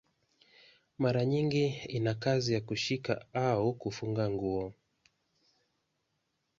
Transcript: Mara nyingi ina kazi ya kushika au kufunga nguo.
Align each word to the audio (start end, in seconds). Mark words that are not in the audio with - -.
Mara 1.01 1.25
nyingi 1.25 1.65
ina 1.89 2.13
kazi 2.15 2.53
ya 2.53 2.61
kushika 2.61 3.25
au 3.33 3.73
kufunga 3.73 4.29
nguo. 4.29 4.73